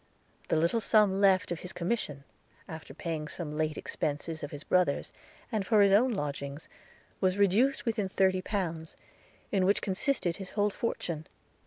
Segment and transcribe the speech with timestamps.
[0.49, 2.23] –The little sum left of his commission,
[2.67, 5.13] after paying some late expences of his brother's,
[5.51, 6.67] and for his own lodgings,
[7.19, 8.95] was reduced within thirty pounds,
[9.51, 11.27] in which consisted his whole fortune.